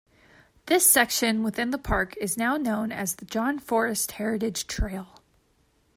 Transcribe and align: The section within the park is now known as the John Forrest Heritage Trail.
The 0.65 0.79
section 0.79 1.43
within 1.43 1.69
the 1.69 1.77
park 1.77 2.17
is 2.17 2.35
now 2.35 2.57
known 2.57 2.91
as 2.91 3.17
the 3.17 3.25
John 3.25 3.59
Forrest 3.59 4.13
Heritage 4.13 4.65
Trail. 4.65 5.21